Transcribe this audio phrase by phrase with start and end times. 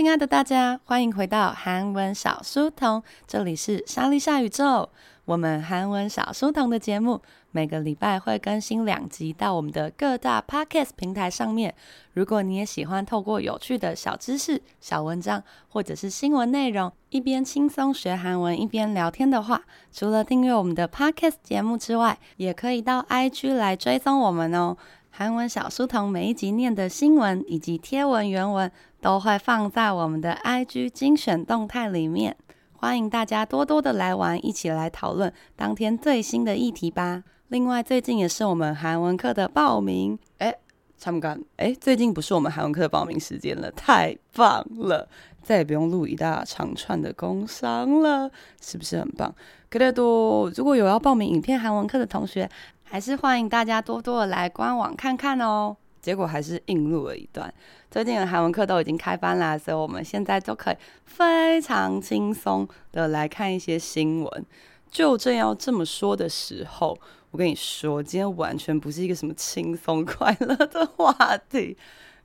[0.00, 4.88] 亲爱的大家，欢迎回到韩文小书童，这里是莎莉夏宇宙。
[5.26, 7.20] 我们韩文小书童的节目
[7.50, 11.74] 每个礼拜会更新两集到我们的各大 Podcast 平台上面。
[12.14, 19.60] 如果你也喜欢透过有趣的小知识、小文章或者是新闻内容，一边轻松学韩文一边聊天的话，
[19.92, 24.78] 除了订阅我们的 Podcast 节目之外，也可以到 IG 来追踪我们哦。
[25.19, 32.35] 韩文小书童每一集念的新闻以及贴文原文都会放在我们的 IG 精选动态里面，
[32.73, 37.23] 欢迎大家多多的来玩，一起来讨论当天最新的议题吧。
[37.47, 40.53] 另外，最近也是我们韩文课的报名，哎，
[40.97, 45.07] 参加，哎，最近不是我们韩文课的报名时间了，太棒了，
[45.41, 49.33] 再也不用录一大长串的工商了，是不是很棒？
[49.71, 52.49] 그래도如果有要报名影片韩文课的同学，
[52.89, 55.77] 还是欢迎大家多多的来官网看看哦。
[56.01, 57.53] 结果还是硬录了一段。
[57.89, 64.45] 最近的韩文课都已经开班啦，所以我们现在就可以非常轻松的来看一些新闻。
[64.91, 66.97] 就正要这么说的时候，
[67.31, 71.11] 我跟你说，今天完全不是一个什么轻松快乐的话
[71.49, 71.75] 题。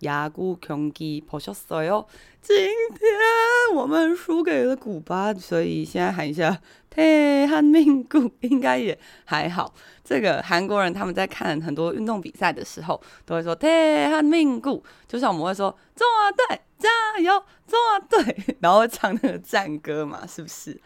[0.00, 2.06] 亚古경기보셨어요？
[2.42, 6.60] 今天我们输给了古巴，所以现在喊一下
[6.94, 9.72] 대한민국应该也还好。
[10.04, 16.88] 这个韩国人他们在看很多运动比赛的时候，都会说대한민국，就像我们会说中华队加
[17.18, 20.78] 油，中华队，然后会唱那个战歌嘛，是不是？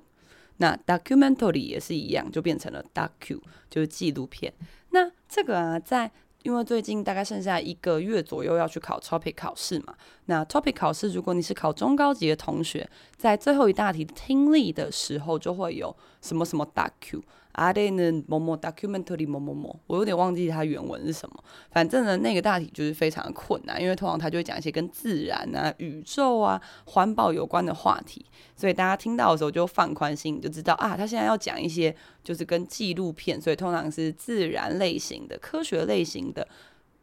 [0.57, 4.53] 那 documentary 也是一样，就变成了 docu，就是纪录片。
[4.91, 6.11] 那这个啊，在
[6.43, 9.93] 因为最近大概剩下一个月左右要去考 Topic 考试嘛，
[10.25, 17.23] 那 Topic 考试，如果你是考中高级的同学，在最后一大题听力的时候，就会有什么什么大 Q。
[17.53, 21.43] 阿的呢，某某 documentary 某某某，我有点忘记它原文是什么。
[21.71, 28.25] 反正呢，那个大体就是非常的困难，因为通常他就会讲一些跟自然啊、宇宙啊、环保有关的话题，
[28.55, 36.47] 所以大家听到的时候就放宽心，就知道啊，他现在要讲一些就是跟纪录片，所以通常是自然类型的、科学类型的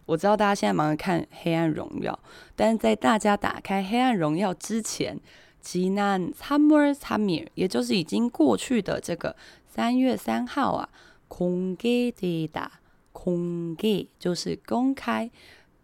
[0.08, 2.12] 我知道大家现在忙着看《黑暗荣耀》，
[2.56, 5.20] 但是在大家打开《黑暗荣耀》之前，
[5.64, 9.36] 지난3월3일，也就是已经过去的这个
[9.68, 10.90] 三月三号啊，
[11.30, 15.32] 공개되다，공개就是公开，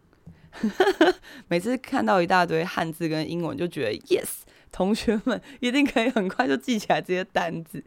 [1.49, 4.40] 每次看到一大堆汉字跟英文，就觉得 yes。
[4.73, 7.83] 同学们一定可以很快就记起来这些单字。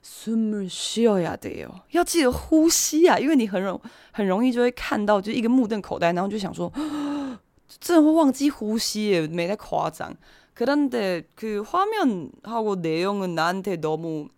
[0.02, 3.80] 숨을쉬어야돼요，要记得呼吸啊，因为你很容
[4.12, 6.73] 很容易就会看到就一个目瞪口呆，然后就想说，
[7.80, 10.16] 真的会忘记呼吸耶，没在夸张。”
[10.58, 14.28] 그런데 그 화면하고 내용은 나한테 너무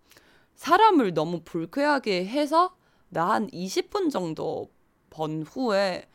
[0.55, 2.75] 사람을 너무 불쾌하게 해서
[3.09, 4.69] 나 한 20분 정도
[5.09, 6.07] 본 후에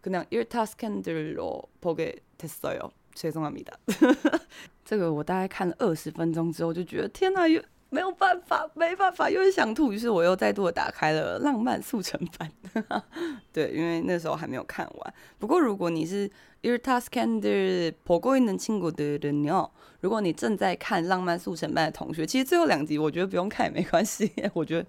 [0.00, 2.90] 그냥 1타 스캔들로 보게 됐어요.
[3.14, 3.72] 죄송합니다.
[4.84, 12.50] 这个我大概看了二十分钟之后就觉得天哪，又没有办法，没办法，又是想吐，于是我又再度的打开了浪漫速成版。
[13.52, 15.14] 对，因为那时候还没有看完。
[15.38, 16.28] 不过如果你是
[16.62, 24.88] 일타 스캔들 보고 있는 친구들은요，如果你正在看浪漫速成班的同学，其实最后两集我觉得不用看也没关系， 我觉得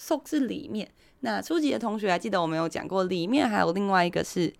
[0.00, 0.88] 속是里面。
[1.20, 4.52] 那初级的同学还记得我们有讲过，里面还有另外一个是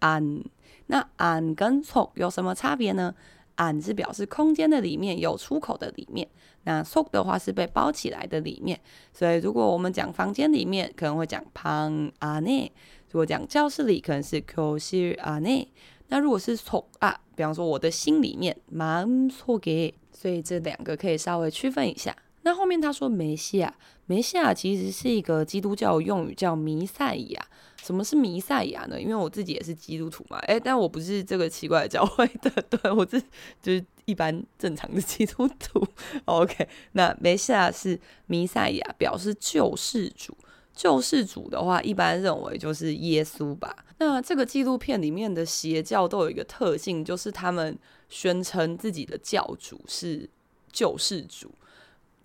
[0.00, 0.42] 안。
[0.86, 3.14] 那안跟속有什么差别呢？
[3.56, 6.28] 안是表示空间的里面，有出口的里面。
[6.64, 8.78] 那속的话是被包起来的里面。
[9.12, 12.70] 所以如果我们讲房间里面，可能会讲방안 에；
[13.10, 15.68] 如果讲教室里，可能是교실안 에。
[16.08, 19.94] 那如果是속啊，比方说我的心里面，마음속 에。
[20.12, 22.14] 所以这两个可以稍微区分一下。
[22.42, 23.74] 那后面他说没戏啊，
[24.06, 27.46] 梅西亚其实是一个基督教用语，叫弥赛亚。
[27.82, 29.00] 什么是弥赛亚呢？
[29.00, 33.22] 因为我自己也是基督徒嘛，诶，但我不是这个奇怪的教会的， 对，我是
[33.62, 35.86] 就是一般正常的基督徒。
[36.26, 40.36] OK，那梅西亚是弥赛亚，表示救世主。
[40.74, 43.84] 救世主的话，一般认为就是耶稣吧。
[43.98, 50.28] 那这个纪录片里面的邪教都有一个特性，就是他们宣称自己的教主是
[50.70, 51.50] 救世主。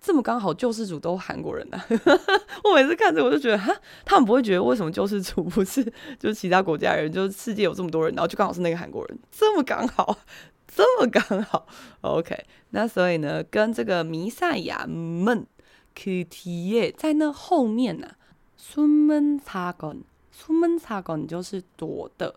[0.02, 1.80] 这么刚好救世主都韩国人呐
[2.64, 3.72] 我每次看着我就觉得哈
[4.04, 5.84] 他们不会觉得为什么救世主不是
[6.18, 10.18] 就是其他国家人就是世界有这么多人然后就刚好是那个韩国人这么刚好
[10.66, 11.66] 这么刚好。
[12.00, 15.46] Ok 那所以呢跟这个弥赛亚 menck
[16.70, 18.08] 耶在那后面呢
[18.58, 22.34] summer Tagon，Suman ta gun 就是躲的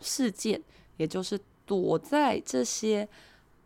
[0.00, 0.62] 事件
[0.96, 3.06] 也就是躲在这些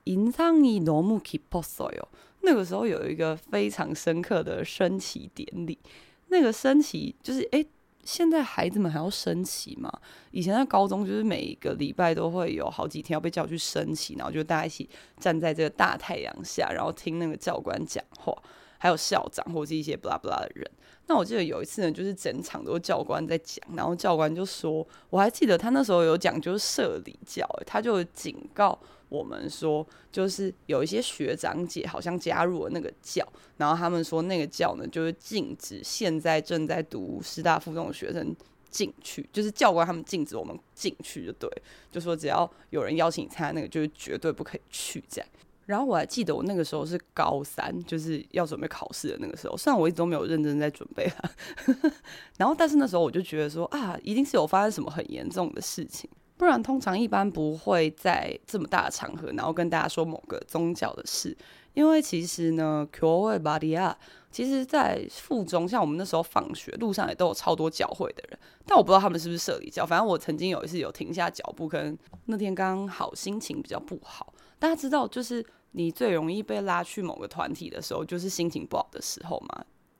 [0.05, 2.03] 인상이너무깊었어요。
[2.44, 5.78] 那个时候有一个非常深刻的升旗典礼，
[6.28, 7.66] 那个升旗就是诶，
[8.04, 9.90] 现在孩子们还要升旗吗？
[10.30, 18.36] 以前在高中就是每一个礼拜都会有好几天要被叫去升旗，然后就大家一起站在这个大太阳下，然后听那个教官讲话，
[18.78, 20.70] 还有校长或是一些 blah blah 的人。
[21.06, 28.78] 那我记得有一次呢，就是整场都是教官在讲，然后教官就说，我还记得他那时候有讲，就是社理教，他就警告。
[29.08, 38.34] 我们说，就是有一些学长姐好像加入了那个教，然后他们说那个教呢，就是禁止现在正在读师大附中的学生
[38.70, 41.48] 进去，就是教官他们禁止我们进去，就对，
[41.92, 45.28] 就说只要有人邀请你参加那个，就是绝对不可以去这样。
[45.66, 51.30] 然后我还记得我那个时候是高三，就是要准备考试的那个时候，虽然我一直都没有认真在准备啦，
[52.36, 56.10] 然后但是那时候我就觉得说啊，一定是有发生什么很严重的事情。
[56.36, 61.36] 不然，通常一般不会在这么大的场合，然后跟大家说某个宗教的事，
[61.74, 63.94] 因为其实呢，Qoribadia，
[64.32, 79.64] 其实，在附中，像我们那时候放学路上也都有超多教会的人，但我不知道他们是不是社里教，反正我曾经有一次有停下脚步，跟那天刚好心情比较不好，大家知道，就是你最容易被拉去某个团体的时候，就是心情不好的时候嘛。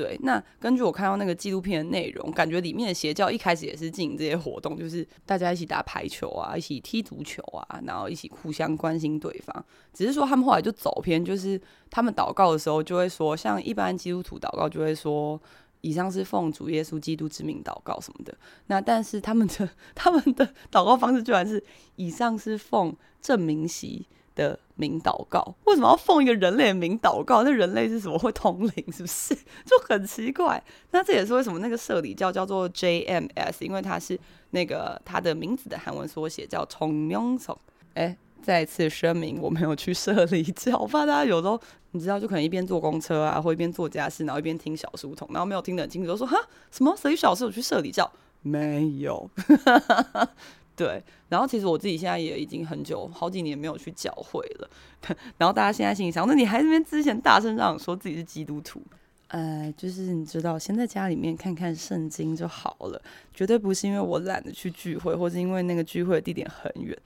[0.01, 9.65] 对，那根据我看到那个纪录片的内容，感觉里面的邪教一开始也是进行这些活动，就是大家一起打排球啊，一起踢足球啊，然后一起互相关心对方。
[9.93, 15.39] 只是说他们后来就走偏，就是他们祷告的时候就会说，像一般基督徒祷告就会说，
[15.83, 18.35] 以上是奉主耶稣基督之名祷告什么的。
[18.69, 21.63] 那但是他们的 他们的祷告方式居然是
[21.97, 24.07] 以上是奉郑明席
[24.41, 27.43] 的名祷告，为什么要奉一个人类名祷告？
[27.43, 28.85] 那人类是什么会通灵？
[28.91, 29.35] 是不是
[29.67, 30.63] 就很奇怪？
[30.93, 34.19] 那这也是为什么那个社里教叫做 JMS，因为它是
[34.51, 37.57] 那个它的名字的韩文缩写，叫崇明崇。
[37.93, 46.39] 哎，再次声明，我没有去社里教，我怕大家有时候你知道，就可能一边坐公车啊，或一边做家事，然后一边听小书童，然后没有听得很清楚，就说哈
[46.71, 46.97] 什么？
[46.97, 48.11] 谁小时候去社里教？
[48.43, 49.29] 没有。
[50.80, 54.70] 对，然后其实我自己现在也已经很久，好几年没有去教会了。
[55.38, 58.82] 然后大家现在心里想，那你还是边之前大声嚷说自己是基督徒，
[59.30, 63.02] 呃，就是你知道，先在家里面看看圣经就好了，
[63.34, 66.98] 绝对不是因为我懒得去聚会，或是因为那个聚会的地点很远，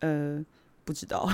[0.00, 0.42] 呃，
[0.84, 1.28] 不知道。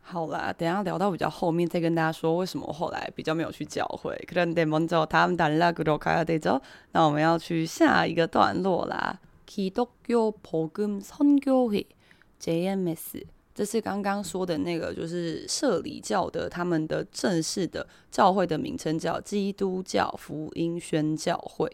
[0.00, 4.14] 好啦，等一下聊到比较后面再跟大家说为什么后来比较没有去教会。
[4.28, 6.60] 그런데먼저다음단락으로가야되죠。
[6.92, 9.18] 那我们要去下一个段落啦。
[9.46, 11.86] 기독교복음선교회
[12.40, 13.24] JMS。
[13.57, 21.67] 这是刚刚说的那个，就是社里教的，他们的正式的教会的名称叫基督教福音宣教会。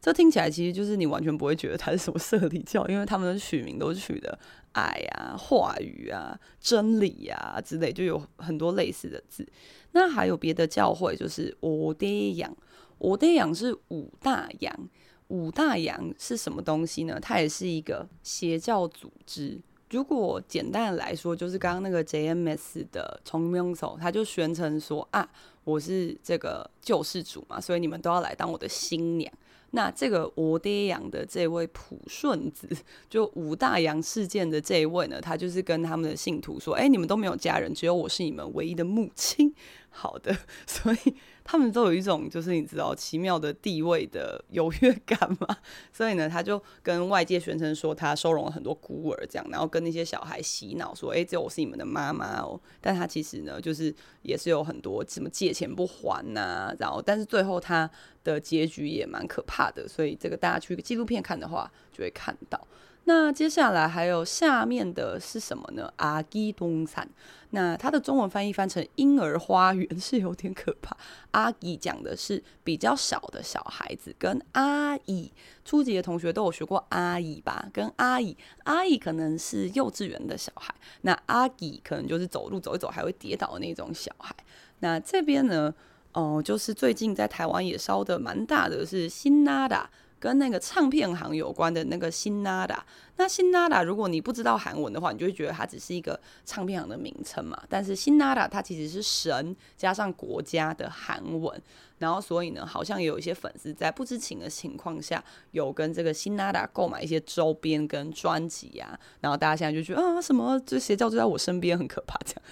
[0.00, 4.38] 这听起来其实就是你完全不会觉得它是什么社里教，因为他们的取名都取的
[4.72, 9.46] 爱啊、话语啊、真理啊之类，就有很多类似的字。
[9.92, 12.56] 那还有别的教会，就是我爹养，
[12.96, 14.88] 我爹养是五大洋，
[15.26, 17.18] 五大洋是什么东西呢？
[17.20, 19.60] 它也是一个邪教组织。
[19.90, 25.28] 如果简单的来说，就是刚刚那个 JMS 的崇明手，他就宣称说啊，
[25.64, 29.32] 我是这个救世主嘛，所以你们都要来当我的新娘。
[29.70, 32.68] 那这个我爹养的这位普顺子，
[33.08, 39.54] 就五大洋事件的这一位呢，他就是跟他们的信徒说，哎，你们都没有家人，只有我是你们唯一的母亲。
[39.90, 41.14] 好的， 所以。
[41.50, 45.56] 他们都有一种就是你知道奇妙的地位的优越感嘛，
[45.90, 52.60] 所以呢，他就跟外界宣称说他收容了很多孤儿，这样，然后跟那些小孩洗脑说，哎，这我是你们的妈妈哦。
[52.82, 57.90] 但他其实呢，就是也是有很多什么借钱不还呐、然后，但是最后他
[58.22, 62.60] 的结局也蛮可怕的，所以这个大家去纪录片看的话就会看到。
[63.08, 65.90] 那接下来还有下面的是什么呢？
[65.96, 67.08] 阿基东山，
[67.52, 70.94] 那它的中文翻译翻成婴儿花园是有点可怕。
[71.30, 75.32] 阿基讲的是比较小的小孩子，跟阿姨
[75.64, 77.66] 初级的同学都有学过阿姨吧？
[77.72, 84.36] 跟阿姨，阿姨可能是幼稚园的小孩，那阿基可能就是走路走一走还会跌倒的那种小孩。
[84.80, 85.74] 那这边呢，
[86.12, 89.88] 哦、就是最近在台湾也烧得蛮大的是新纳达。
[90.18, 92.84] 跟那个唱片行有关的那个新拉达，
[93.16, 97.60] 那新拉达如果你不知道韩文的话，你就会觉得它只是一个唱片行的名称嘛。
[97.68, 101.62] 但是新拉达它其实是神加上国家的韩文，
[101.98, 108.98] 然后所以呢，好像也有一些粉丝在不知情的情况下有跟这个新拉达购买一些周边跟专辑啊。
[109.20, 112.42] 然后大家现在就觉得啊，什么这邪教就在我身边，很可怕这样。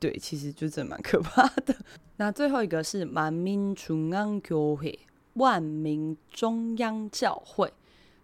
[0.00, 1.74] 对，其实就真的蛮可怕的。
[2.16, 4.40] 那最后一个是满民族安。
[5.34, 7.72] 万民中央教会，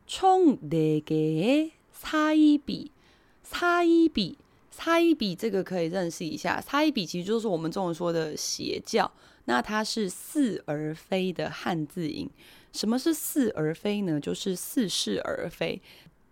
[0.06, 2.90] 冲那个差一笔，
[3.42, 4.38] 差一笔，
[4.70, 6.60] 差一笔，这个可以认识一下。
[6.60, 9.10] 差一笔其实就是我们中文说的邪教。
[9.46, 12.28] 那它是似而非的汉字音。
[12.72, 14.20] 什么是似而非呢？
[14.20, 15.80] 就是似是而非。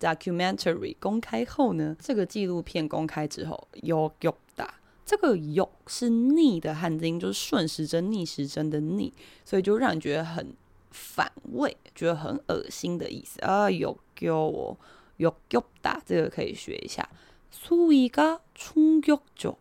[0.00, 4.68] documentary 公开后呢，这个纪录片公开之后 yoyoda
[5.04, 9.12] 这个 y o 是逆的汉字音，就是顺时针、逆时针的逆，
[9.44, 10.54] 所以就让人觉得很
[10.90, 13.70] 反胃，觉得很恶心的意思啊。
[13.70, 14.76] y o g y o
[15.16, 17.08] y o y o d a 这个可以学一下。
[17.50, 19.58] 苏伊嘎冲脚脚，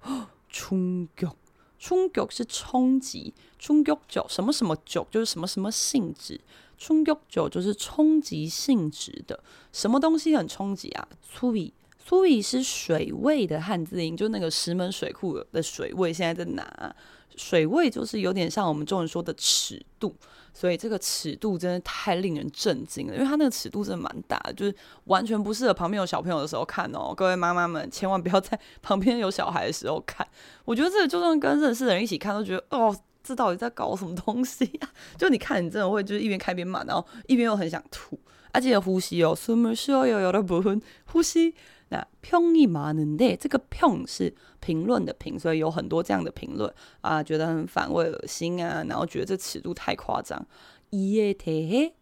[0.50, 1.34] 冲脚
[1.80, 6.42] 冲脚是冲击，冲脚脚什么什么脚就是什么什么性质。
[6.79, 9.39] 冲击酒就是冲击性质的，
[9.73, 11.09] 什么东西很冲击啊？
[11.23, 16.95] 수위，수위是水位的汉字音，就那个石门水库的水位现在在哪？
[17.35, 20.15] 水位就是有点像我们中文说的尺度，
[20.53, 27.15] 所以这个尺度真的太令人震惊了，因为它那个尺度真的蛮大的，就是完全不适合旁边有小朋友的时候看哦。
[27.17, 30.27] 各位妈妈们千万不要在 旁边有小孩的时候看，
[30.67, 32.95] 我觉得这个就算跟认识的人一起看都觉得哦。
[33.27, 34.91] 这到底在搞什么东西呀、啊？
[35.17, 38.19] 就你看，你真的会就是一边看一边骂，然后一边又很想吐。
[38.53, 41.55] 啊，记得呼吸哦，숨을쉬어요여러분呼吸。
[41.89, 50.47] 那평이많은데这个평是评论的评，所以有很多这样的评论啊，觉得很反胃、恶心啊，然后觉得这尺度太夸张。
[50.91, 51.93] 이에대해에대해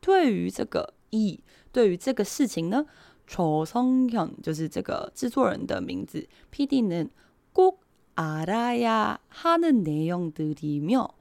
[0.00, 1.40] 对于这个이
[1.72, 2.86] 对于这个事情呢，
[3.28, 7.78] 조성현就是这个制作人的名字，PD 는꼭
[8.20, 11.14] 알아야하는내용들이며，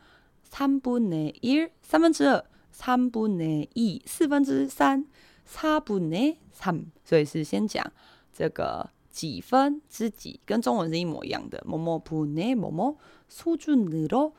[0.52, 2.44] 3분의1三分之二
[2.76, 5.06] 3분의2四分之三
[5.48, 7.92] 4분의3所以是先讲。
[8.36, 12.98] 这个几分之几跟中文是一模一样的，某某不内某某
[13.30, 14.32] 수준으로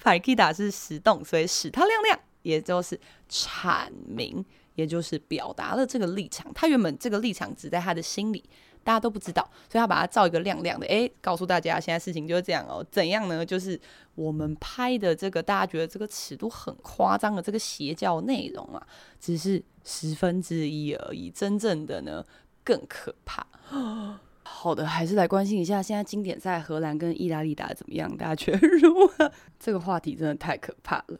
[0.01, 2.99] 排 k 达是使动，所以使它亮亮，也就是
[3.29, 4.43] 阐明。
[4.79, 8.41] 也就是表达了这个立场，他原本这个立场只在他的心里，
[8.81, 12.85] 大家都不知道，所以他把它照一个亮亮的，诶，告诉大家现在事情就是这样哦。
[12.89, 13.45] 怎样呢？
[13.45, 13.77] 就是
[14.15, 18.81] 我们拍的这个，大家觉得这个尺度很夸张的这个邪教内容啊，
[19.19, 22.23] 只是十分之一而已，真正的呢
[22.63, 23.45] 更可怕。
[24.43, 28.15] 好的，还是来关心一下现在经典赛荷兰跟意大利打得怎么样？
[28.17, 29.29] 大家觉得如何？
[29.59, 31.19] 这个话题真的太可怕了。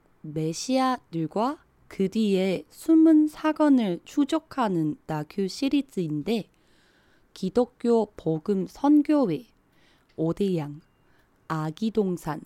[0.21, 1.57] 메시아들과
[1.87, 6.45] 그 뒤에 숨은 사건을 추적하는 다큐 시리즈인데
[7.33, 9.45] 기독교 복음 선교회,
[10.15, 10.81] 오대양,
[11.47, 12.41] 아기동산,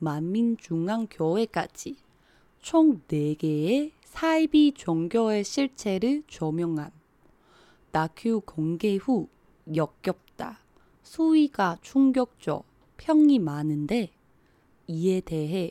[0.00, 1.96] 만민중앙교회까지
[2.60, 6.90] 총 4개의 사이비 종교의 실체를 조명함.
[7.90, 9.28] 다큐 공개 후
[9.74, 10.58] 역겹다.
[11.02, 12.64] 수위가 충격적,
[12.96, 14.10] 평이 많은데
[14.86, 15.70] 이에 대해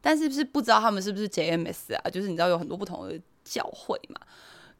[0.00, 2.10] 但是不是不知道他们是不是 JMS 啊？
[2.10, 4.20] 就是你知道有很多不同的教会嘛。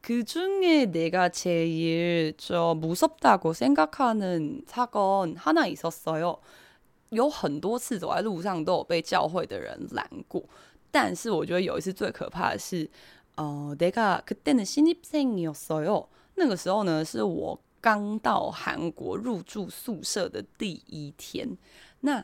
[0.01, 6.37] 그중에 내가 제일 저 무섭다고 생각하는 사건 하나 있었어요.
[7.09, 10.43] 有很多次走在路上都有被教会的人拦过，
[10.91, 12.87] 但是我觉得有一次最可怕的是，
[13.35, 16.05] 呃， 내가 그때는 신입생이었어요.
[16.35, 21.57] 那个时候呢，是我刚到韩国入住宿舍的第一天。
[22.01, 22.23] 那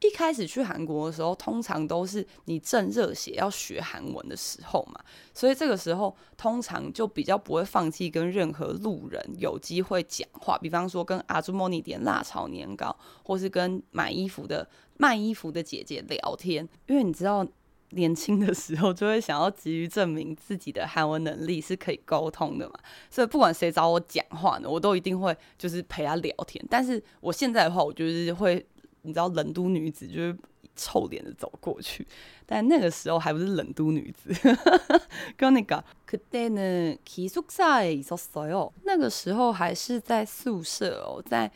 [0.00, 5.00] 一开始去韩国的时候，通常都是你正热血要学韩文的时候嘛，
[5.34, 17.46] 所以这个时候通常就比较不会放弃跟任何路人有机会讲话，比方说跟阿朱莫尼点辣炒年糕，或是跟买衣服的卖衣服的姐姐聊天，因为你知道。
[17.92, 22.74] 年轻的时候就会想要急于证明自己的韩文能力是可以沟通的嘛，
[23.08, 26.62] 所以不管谁找我讲话呢，我都一定会就是陪他聊天。
[26.68, 28.62] 但是我现在的话，我就是会，
[29.07, 30.35] 你知道冷都女子就是
[30.75, 32.07] 臭脸的走过去，
[32.45, 34.33] 但那个时候还不是冷都女子。
[35.37, 41.51] 跟那个그때는기숙사에있었어요，那个时候还是在宿舍哦，在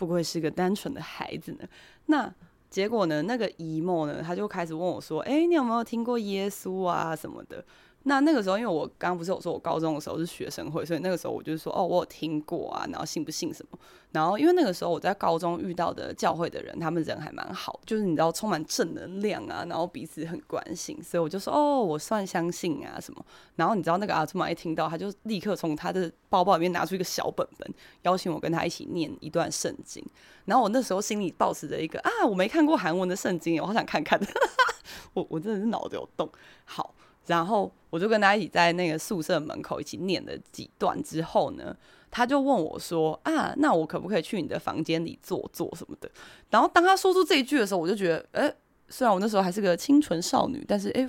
[0.00, 1.68] 不愧是个单纯的孩子呢。
[2.06, 2.32] 那
[2.70, 3.20] 结果呢？
[3.22, 7.62] 那个姨母呢，他就开始问我说：“哎，你有没有听过耶稣啊什么的？”
[8.04, 13.78] 那那个时候，因为我刚刚不是有说我高中的时候是学生会，所以那个时候我就说，哦，我有听过啊，然后信不信什么？
[14.12, 23.24] 然后因为那个时候我在高中遇到的教会的人，他们人还蛮好，就是你知道充满正能量啊，然后彼此很关心，所以我就说，哦，我算相信啊什么。
[23.56, 30.02] 然后你知道那个阿祖玛一听到，他就立刻从他的包包里面拿出一个小本本，邀请我跟他一起念一段圣经。
[30.46, 34.18] 然后我那时候心里抱持着一个啊，我没看过韩文的圣经，我好想看看。
[35.12, 36.28] 我我真的是脑子有洞，
[36.64, 36.94] 好。
[37.30, 41.74] 然后我就跟他一起在那个宿舍门口一起念了几段之后呢，
[42.10, 46.10] 他就问我说：“啊，那我可不可以去你的房间里坐坐什么的？”
[46.50, 48.52] 然后当他说出这一句的时候，我就觉得，哎，
[48.88, 51.08] 虽然我那时候还是个清纯少女，但是哎，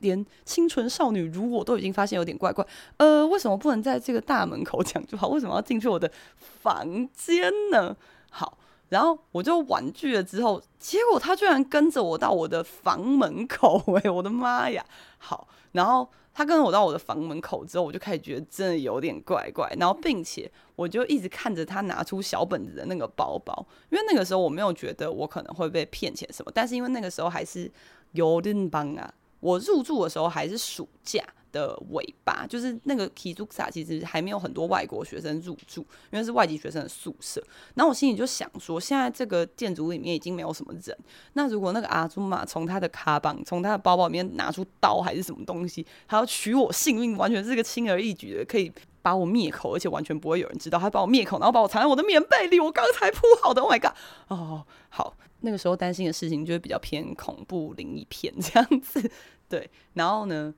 [0.00, 2.66] 连清纯少女如我都已经发现有点怪怪。
[2.98, 5.28] 呃，为什么不能在这个大门口讲就好？
[5.28, 7.96] 为什么要进去我的房间呢？
[8.30, 8.58] 好。
[8.92, 14.84] 然后我就婉拒了，之后结果他居然跟着我到我的房门口，哎，我的妈呀！
[15.16, 27.72] 好，然后他跟着我到我的房门口之后，我就开始觉得真的有点怪怪，然后并且我就一直看着他拿出小本子的那个包包，因为那个时候我没有觉得我可能会被骗钱什么，但是因为那个时候还是
[28.12, 29.10] 有点帮啊，
[29.42, 37.42] 我入住的时候还是暑假的尾巴，就是那个 Kizuka 其实还没有很多外国学生入住，因为是外籍学生的宿舍。
[37.74, 40.96] 然后我心里就想说，现在这个建筑里面已经没有什么人，
[41.32, 52.60] 那如果那个阿祖玛从他的卡邦，从他的包包里面拿出刀还是什么东西，他要取我性命，完全是个轻而易举的，可以把我灭口，而且完全不会有人知道他把我灭口，然后把我藏在我的棉被里。
[52.60, 53.92] 我刚才铺好的，Oh my god！
[54.28, 55.14] 哦，好。
[55.42, 59.10] 那个时候担心的事情就会比较偏恐怖灵异片这样子。
[59.48, 60.52] 对，然后呢，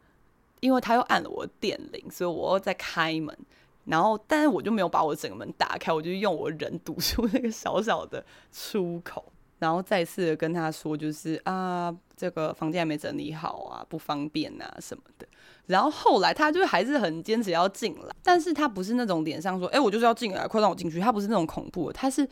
[0.61, 3.37] 因为他又按了我的电铃，所以我又在开门，
[3.87, 9.33] 然后但是我就没有把我整个门打开，我就用我人堵住那个小小的出口。
[9.61, 15.27] 然后再次的跟他说，就是啊，这个房间还没整理好啊，不方便啊什么的。
[15.66, 21.01] 然后后来他就还是很坚持要进来，但是他不是那种脸上说，哎，我就是要进来，快让我进去。
[21.01, 22.29] 他不是那种恐怖的，他是，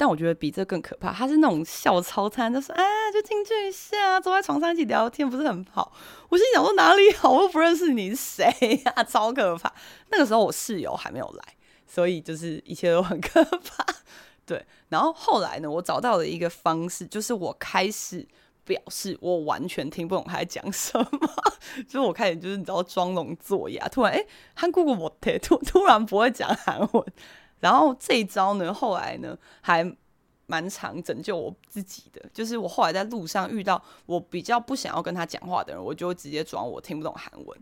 [0.00, 2.82] 但我觉得比这更可怕，他是那种笑超餐，就说，哎，
[3.12, 5.92] 就进去一下，坐在床上一起聊天，不是很好。
[6.30, 9.70] 我心想说哪里好，我又不认识你是谁呀， 超可怕。
[10.10, 11.54] 那个时候我室友还没有来，
[11.86, 13.84] 所以就是一切都很可怕。
[14.46, 18.26] 对，然后后来呢，我找到了一个方式，就是我开始
[18.64, 21.20] 表示我完全听不懂他在讲什么，
[21.86, 27.04] 就是我开始就是你知道装聋作哑，突然哎，韩国语我突突然不会讲韩文，
[27.60, 29.84] 然后这一招呢，后来呢还
[30.46, 37.58] 蛮常拯救我自己的，就是我后来在路上遇到我比较不想要跟他讲话的人，我就直接装我听不懂韩文。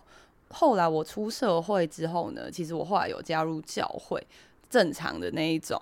[0.50, 4.26] 后来我出社会之后呢，其实我后来有加入教会，
[4.70, 5.80] 正常的那一种。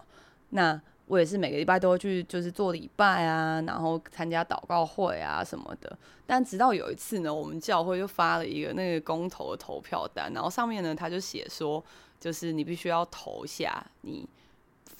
[0.51, 5.97] 那我也是每个礼拜都会去，就是做礼拜啊，然后参加祷告会啊什么的。
[6.27, 11.85] 但直到有一次呢，我们教会就发了一个那个公投的投票单，然后上面呢他就写说，
[12.19, 14.29] 就是你必须要投下你。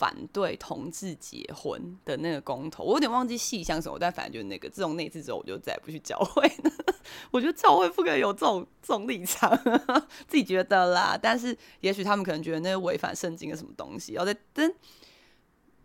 [0.02, 4.68] 反对同志结婚的那个公投，我有点忘记细项什么，但反正就是那个。
[4.68, 6.72] 自从那次之后，我就再也不去教会了。
[7.30, 9.56] 我觉得教会不可以有这种这种立场，
[10.28, 11.16] 自己觉得啦。
[11.22, 14.74] 但是也许他们可能觉得那违反圣经的什么东西，要在但。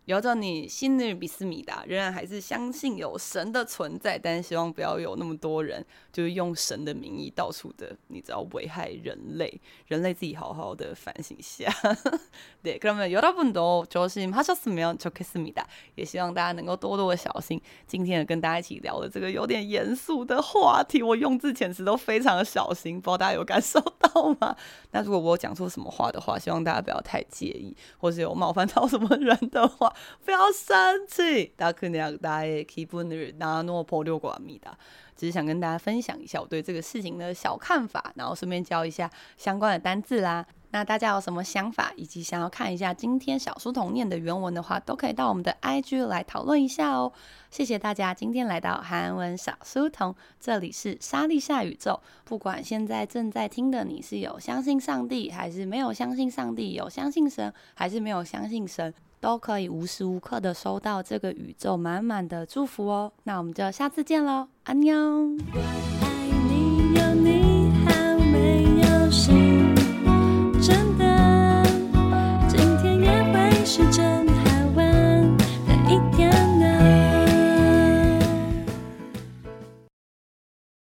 [0.06, 11.72] 有着你心里比斯米达，仍然还是相信有神的存在，但是希望不要有那么多人就是用神的名义到处的，你知道危害人类，人类自己好好的反省一下。
[12.64, 15.66] 对，그러면여러분도조심하셨으면좋겠습니다。
[15.94, 17.62] 也希望大家能够多多的小心。
[17.86, 24.56] 今天跟大家一起聊的这个有点严肃的话题，我用字遣词都非常的小心，不知道大家有感受到吗？
[24.90, 29.92] 那如果我讲错什么话的话，希望大家不要太介意，或是有冒犯到什么人的话。
[30.24, 34.72] 不要生气，大家可能大家기분을나눠보려고합니다。
[35.14, 40.44] 只是想跟大家分享一下我对这个事情的小看法，然后顺便教一下相关的单字啦。
[40.70, 47.12] 那大家有什么想法，以及想要看一下今天小书童念的原文的话，都可以到我们的 IG 来讨论一下哦。
[47.50, 52.00] 谢谢大家今天来到韩文小书童，这里是莎莉夏宇宙。
[52.24, 58.92] 不管现在正在听的你是有相信上帝，还是没有相信上帝，有相信神，还是没有相信神。
[59.19, 63.11] 都可以无时无刻的收到这个宇宙满满的祝福哦。
[63.23, 64.95] 那我们就下次见喽，安妞。
[64.95, 65.59] 我
[66.01, 66.07] 爱
[66.49, 67.91] 你，有你好
[68.31, 69.46] 没有谁